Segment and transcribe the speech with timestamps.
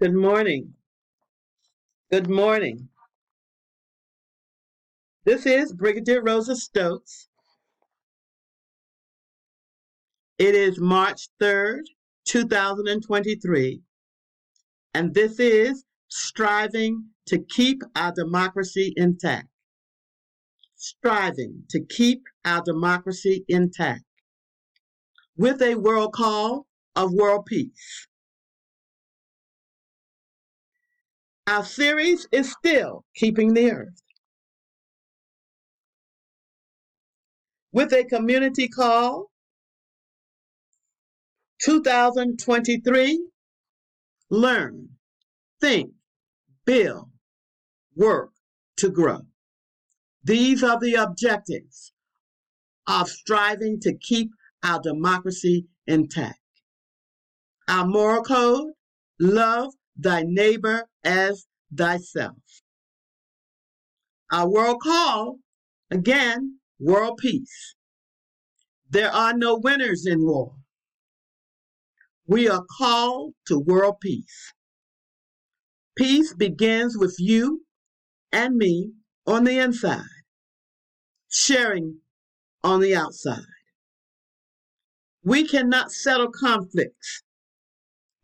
[0.00, 0.74] Good morning.
[2.10, 2.88] Good morning.
[5.24, 7.28] This is Brigadier Rosa Stokes.
[10.36, 11.82] It is March 3rd,
[12.26, 13.82] 2023,
[14.94, 19.46] and this is Striving to Keep Our Democracy Intact.
[20.74, 24.02] Striving to Keep Our Democracy Intact.
[25.36, 26.66] With a world call
[26.96, 28.08] of world peace.
[31.46, 34.02] Our series is still Keeping the Earth.
[37.70, 39.30] With a community call
[41.62, 43.28] 2023
[44.30, 44.88] Learn,
[45.60, 45.92] Think,
[46.64, 47.10] Build,
[47.94, 48.30] Work
[48.78, 49.20] to Grow.
[50.22, 51.92] These are the objectives
[52.86, 54.30] of striving to keep
[54.62, 56.40] our democracy intact.
[57.68, 58.72] Our moral code
[59.20, 62.36] love thy neighbor as thyself.
[64.32, 65.38] Our world call,
[65.90, 67.74] again, world peace.
[68.88, 70.54] There are no winners in war.
[72.26, 74.52] We are called to world peace.
[75.96, 77.64] Peace begins with you
[78.32, 78.92] and me
[79.26, 80.02] on the inside,
[81.28, 81.98] sharing
[82.62, 83.44] on the outside.
[85.22, 87.22] We cannot settle conflicts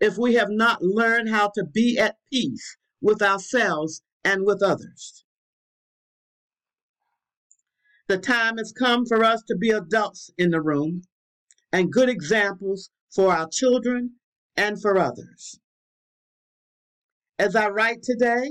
[0.00, 5.24] if we have not learned how to be at peace with ourselves and with others.
[8.08, 11.02] The time has come for us to be adults in the room
[11.72, 14.14] and good examples for our children
[14.56, 15.60] and for others.
[17.38, 18.50] As I write today,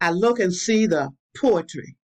[0.00, 1.96] I look and see the poetry.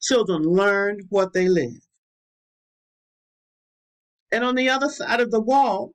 [0.00, 1.80] Children learn what they live.
[4.30, 5.92] And on the other side of the wall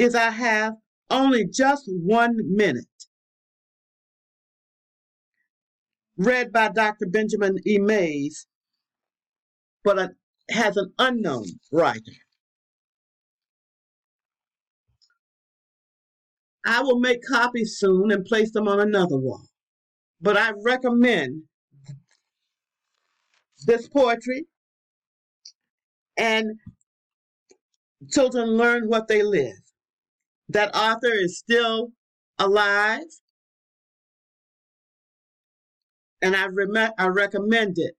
[0.00, 0.74] is I have
[1.10, 2.86] only just one minute.
[6.16, 7.06] Read by Dr.
[7.06, 7.78] Benjamin E.
[7.78, 8.46] Mays,
[9.84, 10.10] but it
[10.50, 12.12] has an unknown writer.
[16.66, 19.48] I will make copies soon and place them on another wall.
[20.20, 21.42] But I recommend
[23.66, 24.46] this poetry
[26.18, 26.58] and
[28.10, 29.69] children learn what they live.
[30.50, 31.92] That author is still
[32.38, 33.04] alive,
[36.20, 37.94] and I, rem- I recommend it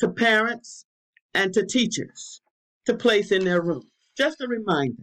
[0.00, 0.86] to parents
[1.34, 2.40] and to teachers
[2.86, 3.82] to place in their room.
[4.16, 5.02] Just a reminder.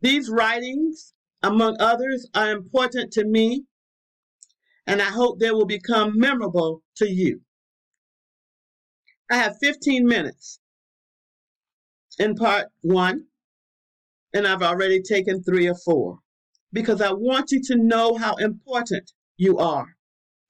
[0.00, 3.64] These writings, among others, are important to me,
[4.86, 7.42] and I hope they will become memorable to you.
[9.30, 10.58] I have 15 minutes
[12.18, 13.26] in part one,
[14.34, 16.18] and I've already taken three or four
[16.72, 19.96] because I want you to know how important you are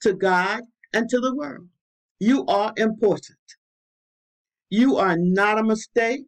[0.02, 0.62] to God
[0.92, 1.68] and to the world.
[2.20, 3.38] You are important.
[4.70, 6.26] You are not a mistake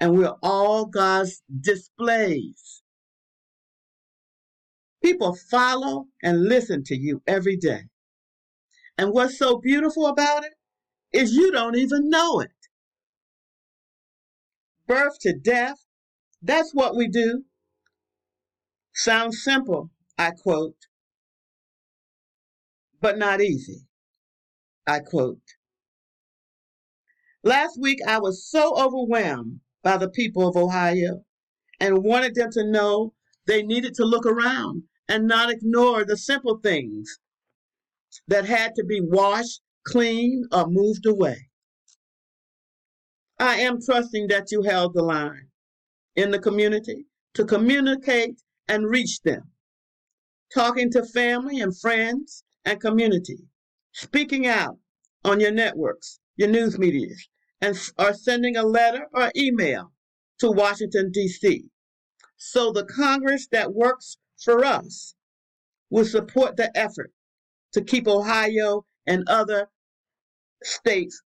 [0.00, 2.82] and we're all God's displays.
[5.02, 7.82] People follow and listen to you every day.
[8.98, 10.52] And what's so beautiful about it
[11.12, 12.50] is you don't even know it.
[14.86, 15.84] Birth to death,
[16.42, 17.44] that's what we do.
[18.92, 20.76] Sounds simple, I quote,
[23.00, 23.86] but not easy,
[24.86, 25.40] I quote.
[27.44, 31.24] Last week I was so overwhelmed by the people of Ohio
[31.80, 33.14] and wanted them to know
[33.46, 37.18] they needed to look around and not ignore the simple things
[38.28, 41.48] that had to be washed, cleaned, or moved away.
[43.38, 45.51] I am trusting that you held the line
[46.16, 49.50] in the community to communicate and reach them,
[50.54, 53.38] talking to family and friends and community,
[53.92, 54.78] speaking out
[55.24, 57.28] on your networks, your news medias,
[57.60, 59.92] and are sending a letter or email
[60.38, 61.64] to Washington, D.C.
[62.36, 65.14] So the Congress that works for us
[65.90, 67.12] will support the effort
[67.72, 69.68] to keep Ohio and other
[70.62, 71.22] states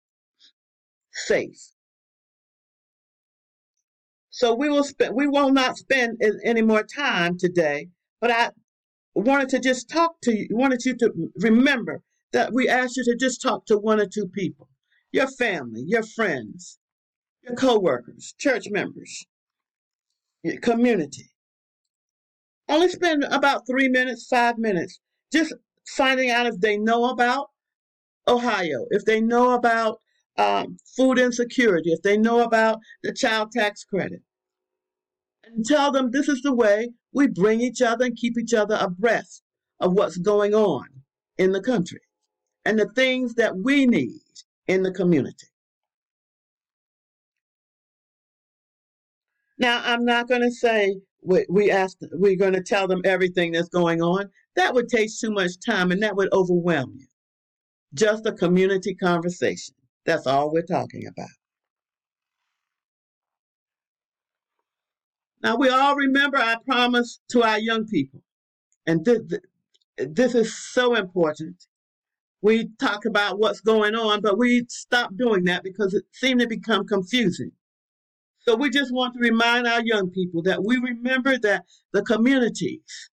[1.12, 1.71] safe.
[4.32, 8.50] So we will spend we will not spend any more time today, but I
[9.14, 12.02] wanted to just talk to you, wanted you to remember
[12.32, 14.68] that we asked you to just talk to one or two people
[15.12, 16.78] your family, your friends,
[17.42, 19.26] your coworkers, church members,
[20.42, 21.30] your community.
[22.70, 24.98] Only spend about three minutes, five minutes,
[25.30, 25.52] just
[25.86, 27.50] finding out if they know about
[28.26, 30.00] Ohio, if they know about
[30.38, 34.22] um, food insecurity, if they know about the child tax credit.
[35.44, 38.78] and tell them this is the way we bring each other and keep each other
[38.80, 39.42] abreast
[39.80, 40.86] of what's going on
[41.38, 42.00] in the country
[42.64, 44.20] and the things that we need
[44.68, 45.46] in the community.
[49.58, 51.72] Now, I'm not going to say we, we
[52.12, 54.30] we're going to tell them everything that's going on.
[54.56, 57.06] That would take too much time and that would overwhelm you.
[57.94, 59.74] Just a community conversation.
[60.06, 61.30] That's all we're talking about.
[65.42, 68.22] Now, we all remember our promise to our young people.
[68.86, 69.42] And th- th-
[70.10, 71.66] this is so important.
[72.42, 76.48] We talk about what's going on, but we stop doing that because it seemed to
[76.48, 77.52] become confusing.
[78.40, 83.10] So we just want to remind our young people that we remember that the communities,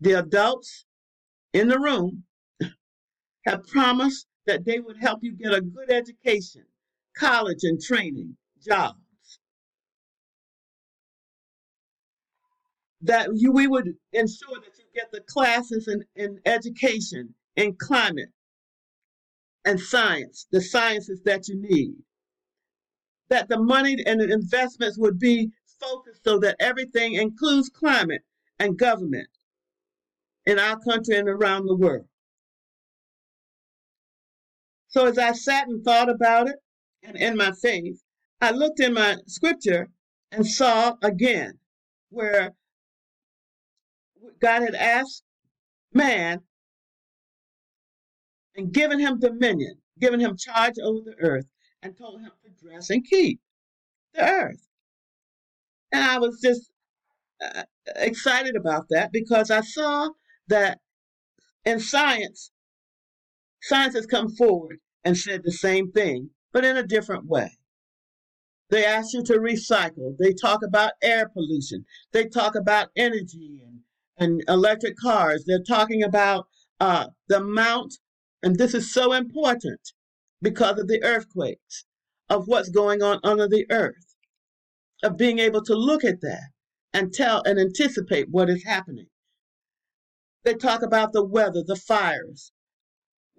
[0.00, 0.84] the adults
[1.54, 2.24] in the room,
[3.46, 6.64] have promised that they would help you get a good education,
[7.16, 8.96] college and training, jobs.
[13.02, 18.30] That you, we would ensure that you get the classes in, in education, in climate,
[19.64, 21.94] and science, the sciences that you need
[23.30, 25.50] that the money and the investments would be
[25.80, 28.22] focused so that everything includes climate
[28.58, 29.28] and government
[30.44, 32.06] in our country and around the world.
[34.90, 36.56] So as I sat and thought about it
[37.02, 38.02] and in my faith,
[38.40, 39.88] I looked in my scripture
[40.32, 41.58] and saw again
[42.10, 42.54] where
[44.40, 45.22] God had asked
[45.92, 46.40] man
[48.56, 51.46] and given him dominion, given him charge over the earth,
[51.82, 53.40] and told him to dress and keep
[54.14, 54.66] the earth.
[55.92, 56.70] And I was just
[57.42, 57.64] uh,
[57.96, 60.10] excited about that because I saw
[60.48, 60.78] that
[61.64, 62.50] in science,
[63.62, 67.50] science has come forward and said the same thing, but in a different way.
[68.70, 70.16] They ask you to recycle.
[70.18, 71.84] They talk about air pollution.
[72.12, 73.80] They talk about energy and,
[74.16, 75.44] and electric cars.
[75.44, 76.46] They're talking about
[76.78, 77.98] uh, the amount,
[78.42, 79.80] and this is so important,
[80.40, 81.84] because of the earthquakes,
[82.28, 84.14] of what's going on under the earth,
[85.02, 86.50] of being able to look at that
[86.92, 89.06] and tell and anticipate what is happening.
[90.44, 92.52] They talk about the weather, the fires.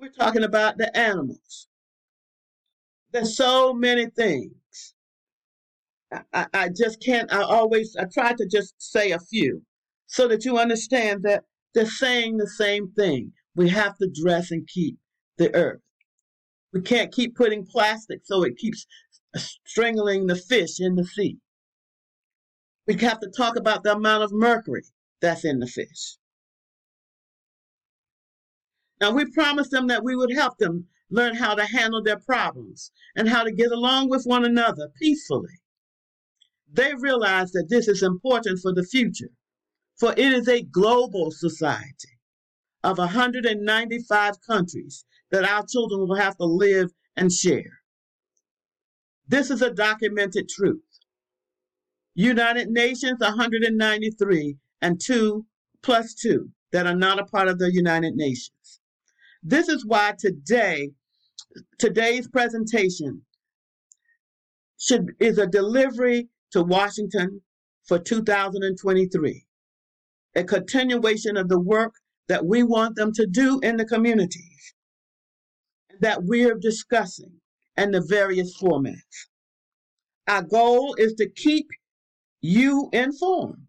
[0.02, 1.68] We're talking about the animals.
[3.12, 4.96] There's so many things.
[6.34, 9.62] I, I just can't, I always, I try to just say a few
[10.08, 11.44] so that you understand that
[11.76, 13.34] they're saying the same thing.
[13.56, 14.98] We have to dress and keep
[15.38, 15.82] the earth.
[16.74, 18.88] We can't keep putting plastic so it keeps
[19.68, 21.38] strangling the fish in the sea.
[22.88, 24.84] We have to talk about the amount of mercury
[25.22, 26.18] that's in the fish.
[29.02, 32.92] Now, we promised them that we would help them learn how to handle their problems
[33.16, 35.60] and how to get along with one another peacefully.
[36.72, 39.32] They realize that this is important for the future,
[39.98, 42.20] for it is a global society
[42.84, 47.80] of 195 countries that our children will have to live and share.
[49.28, 50.84] This is a documented truth.
[52.14, 55.46] United Nations 193 and 2
[55.82, 58.81] plus 2 that are not a part of the United Nations.
[59.44, 60.92] This is why today
[61.80, 63.24] today's presentation
[64.80, 67.42] should is a delivery to Washington
[67.88, 69.46] for 2023.
[70.36, 71.94] A continuation of the work
[72.28, 74.74] that we want them to do in the communities
[76.00, 77.42] that we're discussing
[77.76, 79.28] and the various formats.
[80.28, 81.68] Our goal is to keep
[82.42, 83.68] you informed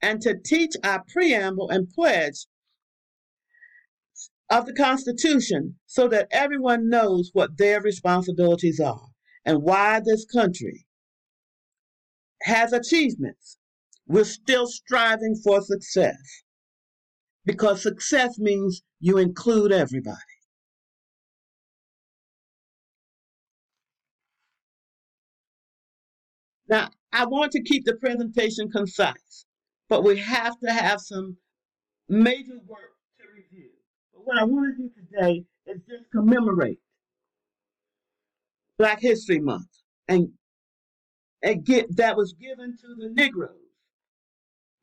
[0.00, 2.46] and to teach our preamble and pledge
[4.52, 9.08] of the Constitution so that everyone knows what their responsibilities are
[9.46, 10.86] and why this country
[12.42, 13.56] has achievements.
[14.06, 16.18] We're still striving for success
[17.46, 20.18] because success means you include everybody.
[26.68, 29.46] Now, I want to keep the presentation concise,
[29.88, 31.38] but we have to have some
[32.06, 32.91] major work
[34.24, 36.78] what I want to do today is just commemorate
[38.78, 39.68] Black History Month
[40.08, 40.30] and,
[41.42, 43.56] and get that was given to the Negroes.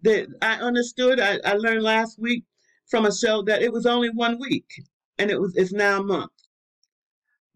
[0.01, 2.45] That I understood, I, I learned last week
[2.87, 4.65] from a show that it was only one week
[5.17, 6.31] and it was it's now a month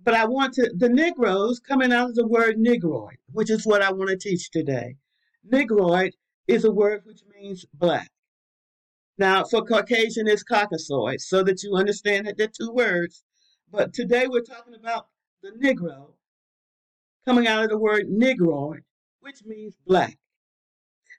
[0.03, 3.81] but I want to, the Negroes coming out of the word Negroid, which is what
[3.81, 4.97] I want to teach today.
[5.43, 6.13] Negroid
[6.47, 8.11] is a word which means black.
[9.17, 13.23] Now, for Caucasian, it's Caucasoid, so that you understand that they're two words.
[13.71, 15.07] But today we're talking about
[15.41, 16.13] the Negro
[17.25, 18.83] coming out of the word Negroid,
[19.21, 20.17] which means black.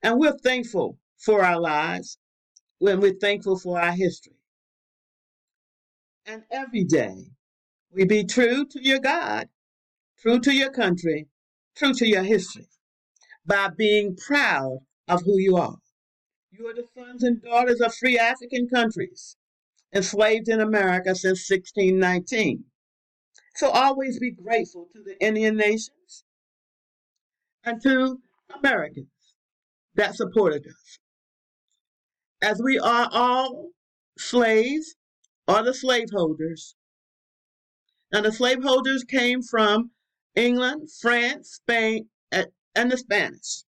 [0.03, 2.19] And we're thankful for our lives
[2.79, 4.37] when we're thankful for our history.
[6.27, 7.31] And every day
[7.93, 9.49] we be true to your God,
[10.19, 11.29] true to your country,
[11.77, 12.67] true to your history
[13.47, 15.77] by being proud of who you are.
[16.56, 19.37] You are the sons and daughters of free African countries
[19.92, 22.64] enslaved in America since 1619.
[23.56, 26.23] So always be grateful to the Indian nations
[27.64, 28.20] and to
[28.56, 29.34] Americans
[29.96, 30.99] that supported us.
[32.40, 33.70] As we are all
[34.16, 34.94] slaves
[35.49, 36.76] or the slaveholders,
[38.12, 39.90] and the slaveholders came from
[40.37, 43.64] England, France, Spain, and the Spanish.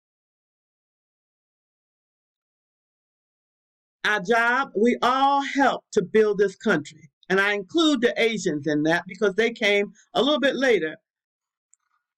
[4.03, 7.11] Our job, we all helped to build this country.
[7.29, 10.97] And I include the Asians in that because they came a little bit later.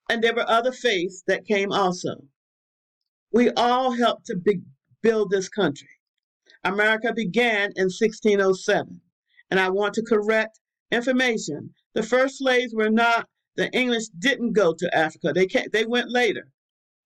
[0.09, 2.25] And there were other faiths that came also.
[3.31, 4.61] We all helped to be,
[5.01, 5.89] build this country.
[6.63, 9.01] America began in 1607.
[9.51, 10.59] And I want to correct
[10.89, 11.73] information.
[11.93, 15.33] The first slaves were not, the English didn't go to Africa.
[15.33, 16.47] They, came, they went later.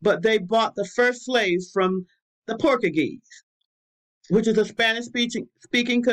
[0.02, 2.06] But they bought the first slaves from
[2.46, 3.44] the Portuguese
[4.30, 6.04] which is a Spanish speaking speaking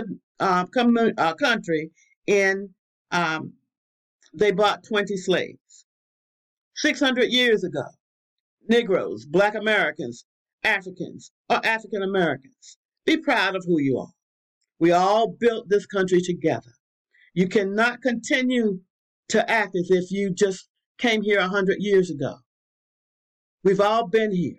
[0.40, 0.64] uh,
[1.18, 1.90] uh, country,
[2.28, 2.70] and
[3.10, 3.52] um,
[4.32, 5.86] they bought 20 slaves.
[6.76, 7.84] 600 years ago,
[8.68, 10.24] Negroes, Black Americans,
[10.64, 14.12] Africans, or African Americans, be proud of who you are.
[14.80, 16.72] We all built this country together.
[17.32, 18.80] You cannot continue
[19.28, 20.68] to act as if you just
[20.98, 22.36] came here 100 years ago.
[23.62, 24.58] We've all been here,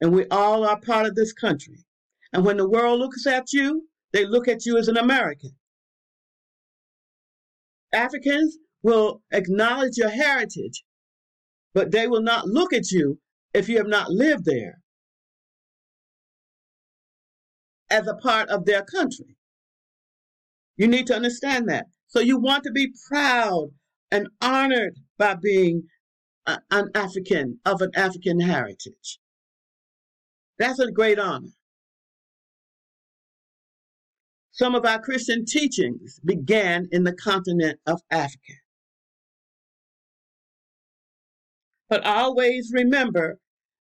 [0.00, 1.85] and we all are part of this country.
[2.32, 5.52] And when the world looks at you, they look at you as an American.
[7.92, 10.84] Africans will acknowledge your heritage,
[11.74, 13.18] but they will not look at you
[13.54, 14.80] if you have not lived there
[17.90, 19.36] as a part of their country.
[20.76, 21.86] You need to understand that.
[22.08, 23.70] So you want to be proud
[24.10, 25.84] and honored by being
[26.46, 29.18] a, an African of an African heritage.
[30.58, 31.48] That's a great honor.
[34.56, 38.54] Some of our Christian teachings began in the continent of Africa.
[41.90, 43.38] But always remember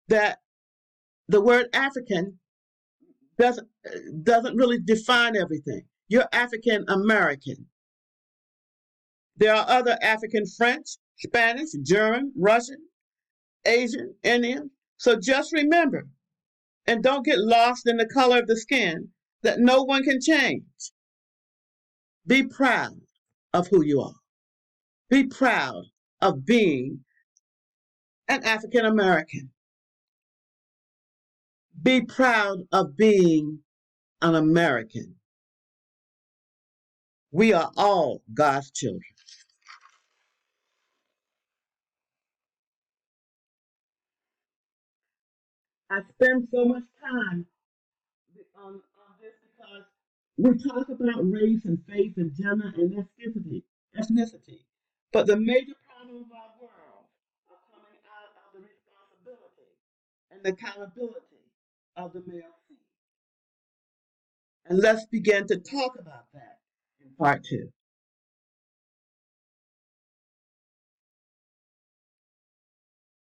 [0.08, 0.40] that
[1.28, 2.40] the word African
[3.38, 3.68] doesn't,
[4.24, 5.82] doesn't really define everything.
[6.08, 7.66] You're African American.
[9.36, 12.88] There are other African French, Spanish, German, Russian,
[13.64, 14.72] Asian, Indian.
[14.96, 16.08] So just remember
[16.84, 19.10] and don't get lost in the color of the skin
[19.44, 20.64] that no one can change.
[22.26, 23.00] Be proud
[23.52, 24.14] of who you are.
[25.10, 25.84] Be proud
[26.20, 27.00] of being
[28.28, 29.50] an African American.
[31.82, 33.60] Be proud of being
[34.22, 35.16] an American.
[37.32, 39.02] We are all God's children.
[45.90, 47.46] I spend so much time
[48.64, 48.80] on
[50.36, 53.62] we talk about race and faith and gender and ethnicity,
[53.96, 54.60] ethnicity,
[55.12, 57.06] but the major problem of our world
[57.50, 59.70] are coming out of the responsibility
[60.30, 61.44] and the accountability
[61.96, 62.78] of the male seed.
[64.66, 66.58] And let's begin to talk about that
[67.00, 67.70] in part two.